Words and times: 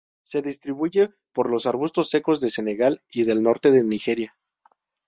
Se 0.23 0.41
distribuye 0.41 1.13
por 1.31 1.51
los 1.51 1.67
arbustos 1.67 2.09
secos 2.09 2.41
de 2.41 2.49
Senegal 2.49 3.03
y 3.11 3.23
del 3.23 3.43
norte 3.43 3.69
de 3.69 3.83
Nigeria. 3.83 4.35